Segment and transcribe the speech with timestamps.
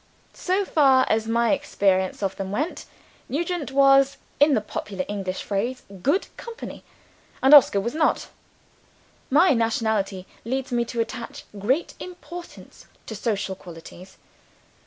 [0.33, 2.85] So far as my experience of them went,
[3.29, 6.83] Nugent was (in the popular English phrase) good company
[7.43, 8.29] and Oscar was not.
[9.29, 14.17] My nationality leads me to attach great importance to social qualities.